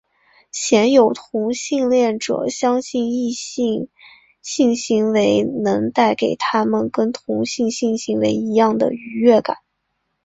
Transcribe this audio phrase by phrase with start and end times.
[0.51, 3.87] 鲜有同性恋者相信异性
[4.41, 9.57] 性行为能带给他们跟同性性行为一样的愉悦感。